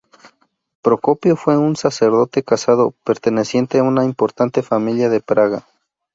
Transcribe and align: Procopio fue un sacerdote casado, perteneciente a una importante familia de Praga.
Procopio 0.81 1.35
fue 1.35 1.59
un 1.59 1.75
sacerdote 1.75 2.41
casado, 2.41 2.95
perteneciente 3.03 3.77
a 3.77 3.83
una 3.83 4.03
importante 4.03 4.63
familia 4.63 5.09
de 5.09 5.19
Praga. 5.21 5.63